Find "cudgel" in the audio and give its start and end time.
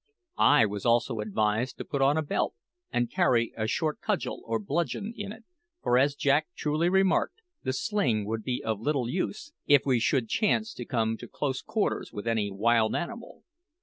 4.01-4.41